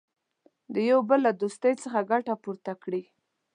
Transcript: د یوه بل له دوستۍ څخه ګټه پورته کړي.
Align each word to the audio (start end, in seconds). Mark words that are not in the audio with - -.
د 0.73 0.75
یوه 0.89 1.03
بل 1.09 1.19
له 1.27 1.31
دوستۍ 1.41 1.73
څخه 1.83 1.99
ګټه 2.11 2.33
پورته 2.43 2.71
کړي. 2.83 3.03